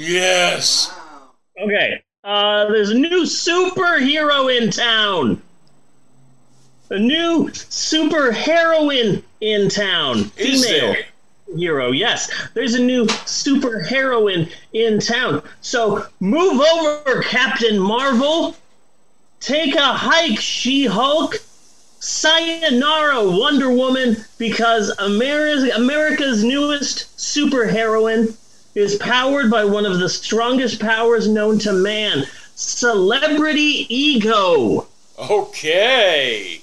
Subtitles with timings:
[0.00, 0.90] Yes.
[1.60, 2.02] Okay.
[2.24, 5.42] Uh, there's a new superhero in town.
[6.88, 10.30] A new super heroine in town.
[10.38, 11.04] Is Female there?
[11.54, 11.90] hero.
[11.90, 15.42] Yes, there's a new super heroine in town.
[15.60, 18.56] So move over, Captain Marvel.
[19.40, 21.36] Take a hike, She Hulk.
[22.02, 28.34] Sayonara, Wonder Woman, because America's, America's newest superheroine
[28.74, 34.86] is powered by one of the strongest powers known to man celebrity ego.
[35.18, 36.60] Okay.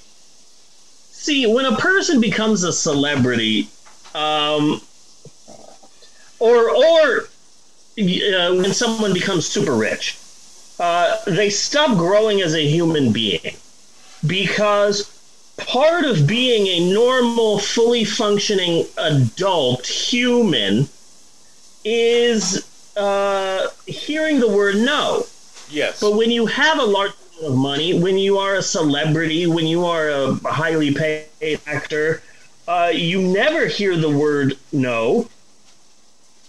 [1.10, 3.68] See, when a person becomes a celebrity,
[4.14, 4.80] um,
[6.38, 7.28] or or
[7.98, 10.16] uh, when someone becomes super rich,
[10.78, 13.56] uh, they stop growing as a human being
[14.26, 15.14] because
[15.56, 20.88] part of being a normal, fully functioning adult human
[21.84, 25.24] is uh, hearing the word no.
[25.70, 26.00] Yes.
[26.00, 29.66] But when you have a large amount of money, when you are a celebrity, when
[29.66, 32.22] you are a highly paid actor,
[32.66, 35.28] uh, you never hear the word no.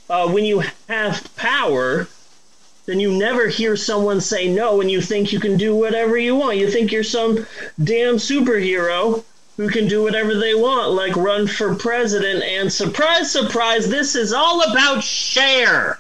[0.10, 2.08] Uh, when you have power,
[2.88, 6.36] then you never hear someone say no and you think you can do whatever you
[6.36, 6.58] want.
[6.58, 7.46] You think you're some
[7.84, 9.24] damn superhero
[9.60, 12.42] who can do whatever they want, like run for president.
[12.42, 16.00] And surprise, surprise, this is all about Cher.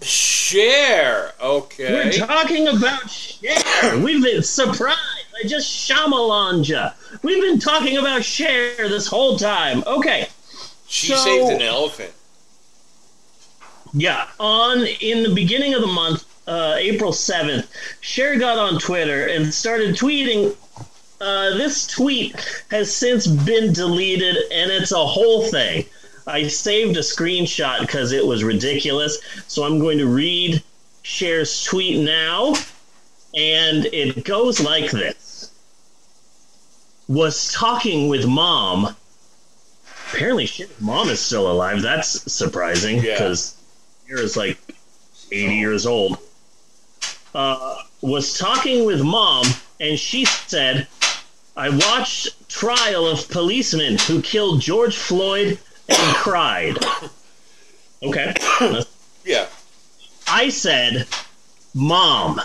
[0.00, 1.32] Cher.
[1.40, 1.92] Okay.
[1.92, 3.98] We're talking about Cher.
[3.98, 4.96] We've been surprised.
[5.42, 6.94] I just Shyamalanja.
[7.24, 9.82] We've been talking about Cher this whole time.
[9.84, 10.28] Okay.
[10.86, 12.12] she so- saved an elephant.
[13.92, 17.68] Yeah, on in the beginning of the month, uh, April seventh,
[18.00, 20.54] Cher got on Twitter and started tweeting.
[21.20, 22.36] Uh, this tweet
[22.70, 25.84] has since been deleted, and it's a whole thing.
[26.26, 30.62] I saved a screenshot because it was ridiculous, so I'm going to read
[31.02, 32.54] Cher's tweet now,
[33.34, 35.50] and it goes like this:
[37.08, 38.94] Was talking with mom.
[40.12, 41.82] Apparently, Cher's mom is still alive.
[41.82, 43.14] That's surprising Yeah.
[43.14, 43.56] because
[44.06, 44.58] Cher is like
[45.32, 46.18] 80 years old,
[47.34, 49.46] uh, was talking with mom,
[49.80, 50.86] and she said,
[51.58, 55.58] I watched trial of policemen who killed George Floyd
[55.88, 56.76] and cried.
[58.00, 58.32] Okay.
[59.24, 59.48] Yeah.
[60.28, 61.08] I said,
[61.74, 62.40] Mom,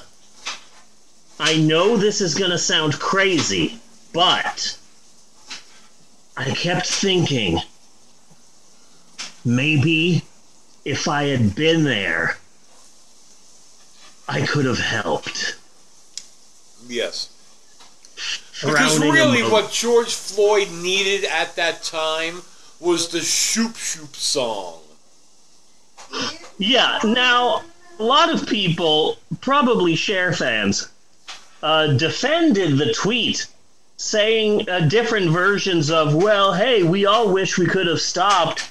[1.40, 3.78] I know this is going to sound crazy,
[4.14, 4.80] but
[6.36, 7.60] I kept thinking
[9.46, 10.24] maybe
[10.86, 12.40] if I had been there,
[14.28, 15.56] I could have helped.
[16.88, 17.30] Yes.
[18.66, 22.42] Because really, emo- what George Floyd needed at that time
[22.80, 24.80] was the Shoop Shoop song.
[26.58, 27.64] Yeah, now,
[28.00, 30.90] a lot of people, probably Cher fans,
[31.62, 33.48] uh, defended the tweet,
[33.98, 38.70] saying uh, different versions of, well, hey, we all wish we could have stopped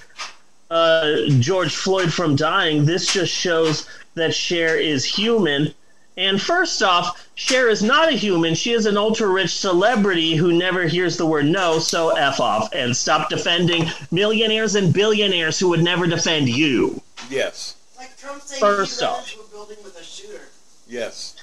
[0.70, 2.84] uh, George Floyd from dying.
[2.84, 5.74] This just shows that Cher is human.
[6.16, 8.54] And first off, Cher is not a human.
[8.54, 12.70] She is an ultra rich celebrity who never hears the word no, so F off
[12.74, 17.00] and stop defending millionaires and billionaires who would never defend you.
[17.30, 17.76] Yes.
[17.96, 19.32] Like Trump saying First he off.
[19.32, 20.42] into a building with a shooter.
[20.86, 21.36] Yes.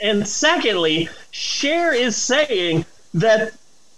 [0.00, 2.84] And secondly, Cher is saying
[3.14, 3.54] that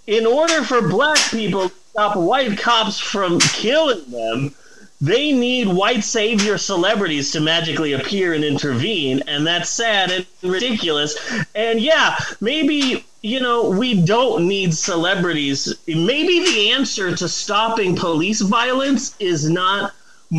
[0.06, 4.54] in order for black people to stop white cops from killing them,
[5.04, 11.14] they need white savior celebrities to magically appear and intervene, and that's sad and ridiculous.
[11.54, 15.74] And yeah, maybe, you know, we don't need celebrities.
[15.86, 19.92] Maybe the answer to stopping police violence is not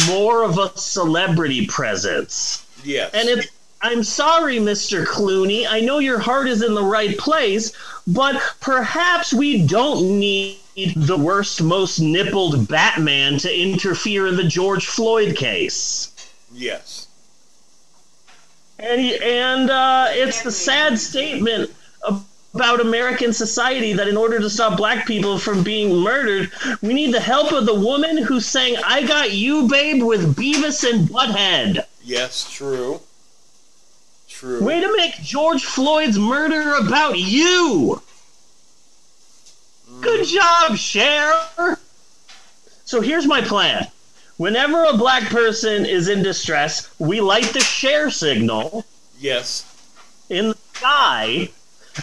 [0.08, 2.66] more of a celebrity presence.
[2.84, 3.12] Yes.
[3.14, 3.48] And it's
[3.82, 5.06] I'm sorry, Mr.
[5.06, 5.68] Clooney.
[5.70, 7.72] I know your heart is in the right place,
[8.08, 14.88] but perhaps we don't need the worst, most nippled Batman to interfere in the George
[14.88, 16.12] Floyd case.
[16.54, 17.08] yes.
[18.78, 21.72] And he, and uh, it's the sad statement
[22.54, 26.52] about American society that in order to stop black people from being murdered,
[26.82, 30.90] we need the help of the woman who sang "I Got You, Babe" with Beavis
[30.90, 31.86] and Butthead.
[32.04, 32.52] Yes.
[32.52, 33.00] True.
[34.28, 34.62] True.
[34.62, 38.02] Way to make George Floyd's murder about you.
[40.06, 41.34] Good job, Cher.
[42.86, 43.88] So here's my plan.
[44.38, 48.86] Whenever a black person is in distress, we light the Cher signal
[49.20, 49.66] Yes.
[50.30, 51.50] in the sky,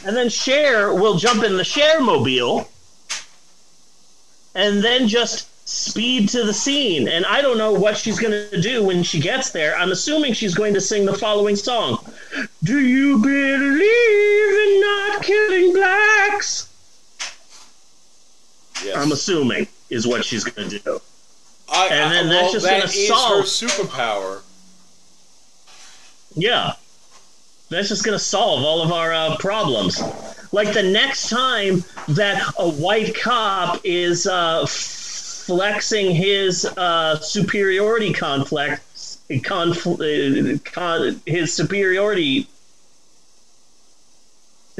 [0.04, 2.69] and then Cher will jump in the Cher mobile
[4.56, 7.06] and then just speed to the scene.
[7.06, 9.76] And I don't know what she's going to do when she gets there.
[9.76, 11.99] I'm assuming she's going to sing the following song
[12.64, 16.69] Do you believe in not killing blacks?
[18.84, 18.96] Yes.
[18.96, 21.00] I'm assuming is what she's going to do.
[21.70, 24.43] I, and then I, that's well, just that gonna solve- her superpower.
[26.34, 26.73] Yeah.
[27.70, 30.02] That's just going to solve all of our uh, problems.
[30.52, 38.82] Like the next time that a white cop is uh, flexing his uh, superiority conflict,
[39.31, 42.46] confl- uh, con- his superiority.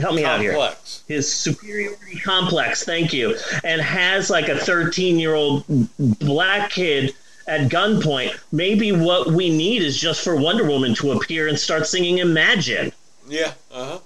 [0.03, 0.75] Help me out here.
[1.07, 5.65] His superiority complex, thank you, and has like a 13 year old
[5.99, 7.15] black kid
[7.47, 8.37] at gunpoint.
[8.51, 12.93] Maybe what we need is just for Wonder Woman to appear and start singing Imagine.
[13.29, 13.53] Yeah.
[13.73, 13.99] Uh huh.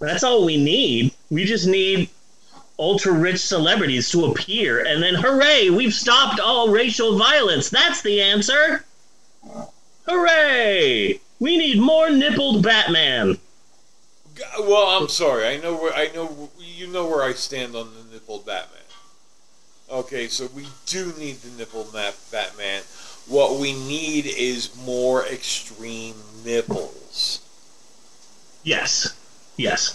[0.00, 1.12] That's all we need.
[1.30, 2.10] We just need
[2.78, 7.70] ultra rich celebrities to appear, and then hooray, we've stopped all racial violence.
[7.70, 8.84] That's the answer.
[10.06, 11.20] Hooray!
[11.38, 13.38] We need more nippled Batman.
[14.58, 15.46] Well, I'm sorry.
[15.46, 16.50] I know where I know.
[16.58, 18.80] You know where I stand on the nipple Batman.
[19.90, 22.82] Okay, so we do need the nipple map Batman.
[23.26, 26.14] What we need is more extreme
[26.44, 27.40] nipples.
[28.62, 29.14] Yes.
[29.56, 29.94] Yes.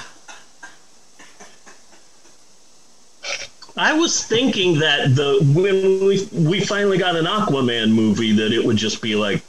[3.78, 8.64] I was thinking that the when we we finally got an Aquaman movie that it
[8.64, 9.44] would just be like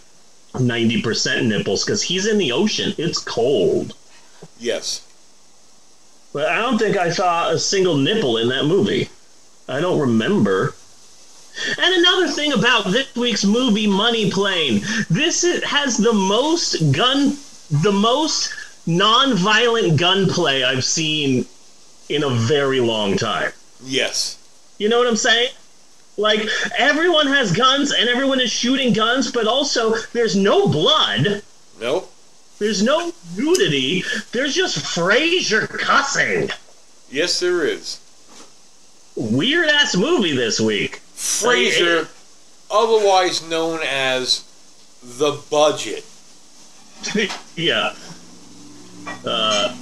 [0.55, 2.95] 90% nipples cuz he's in the ocean.
[2.99, 3.95] It's cold.
[4.59, 5.03] Yes.
[6.33, 9.09] But I don't think I saw a single nipple in that movie.
[9.69, 10.75] I don't remember.
[11.79, 17.37] And another thing about this week's movie, Money Plane, this is, has the most gun,
[17.71, 18.53] the most
[18.87, 21.47] non-violent gunplay I've seen
[22.09, 23.53] in a very long time.
[23.83, 24.39] Yes.
[24.79, 25.51] You know what I'm saying?
[26.19, 26.47] Like
[26.79, 31.43] everyone has guns and everyone is shooting guns, but also there's no blood.
[31.81, 32.11] Nope.
[32.59, 34.03] There's no nudity.
[34.33, 36.51] There's just Frasier cussing.
[37.11, 38.01] Yes, there is.
[39.15, 41.01] Weird ass movie this week.
[41.15, 42.09] Frasier,
[42.71, 44.45] otherwise known as
[45.03, 46.05] the budget.
[47.57, 47.95] yeah.
[49.25, 49.75] Uh,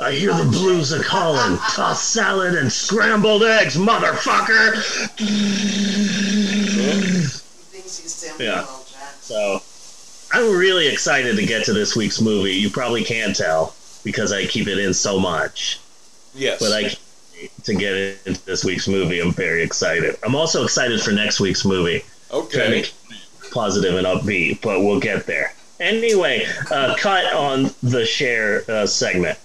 [0.00, 1.58] I hear the blues are calling.
[1.58, 4.76] Toss salad and scrambled eggs, motherfucker.
[5.18, 5.26] He
[7.26, 8.60] thinks he's Samuel Yeah.
[8.60, 8.86] L.
[8.90, 9.20] Jackson.
[9.20, 9.62] So,
[10.32, 12.52] I'm really excited to get to this week's movie.
[12.52, 13.74] You probably can't tell
[14.04, 15.80] because I keep it in so much.
[16.34, 16.60] Yes.
[16.60, 16.98] But I can't
[17.64, 17.94] to get
[18.26, 19.20] into this week's movie.
[19.20, 20.16] I'm very excited.
[20.22, 22.04] I'm also excited for next week's movie.
[22.30, 22.82] okay.
[22.82, 25.54] keep it positive and upbeat, but we'll get there.
[25.78, 29.38] Anyway, uh, cut on the Cher uh, segment.